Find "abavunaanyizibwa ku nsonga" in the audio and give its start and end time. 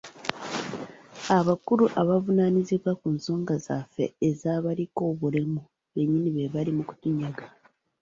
2.01-3.53